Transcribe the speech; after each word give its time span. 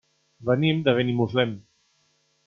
Venim 0.49 0.79
de 0.87 0.95
Benimuslem. 0.99 1.53